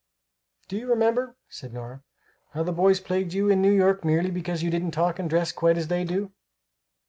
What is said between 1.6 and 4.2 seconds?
Nora, "how the boys plagued you in New York,